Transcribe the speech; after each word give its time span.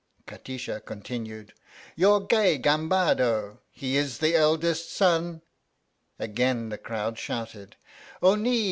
Kati 0.25 0.57
sha 0.59 0.79
continued: 0.79 1.53
your 1.95 2.25
gay 2.25 2.57
gambad 2.57 3.59
He 3.69 3.97
is 3.97 4.17
the 4.17 4.33
eldest 4.35 4.91
son 4.91 5.43
Again 6.17 6.69
the 6.69 6.79
crowd 6.79 7.19
shouted: 7.19 7.75
O 8.19 8.33
ni! 8.33 8.59